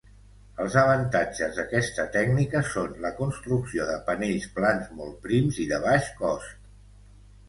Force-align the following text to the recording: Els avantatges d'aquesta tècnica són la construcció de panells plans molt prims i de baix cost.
Els 0.63 0.75
avantatges 0.83 1.57
d'aquesta 1.57 2.05
tècnica 2.15 2.61
són 2.69 2.95
la 3.03 3.11
construcció 3.19 3.85
de 3.89 3.97
panells 4.07 4.47
plans 4.55 4.89
molt 5.03 5.21
prims 5.27 5.61
i 5.65 5.67
de 5.73 5.79
baix 5.85 6.09
cost. 6.23 6.57